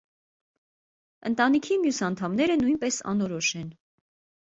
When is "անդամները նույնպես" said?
2.07-2.97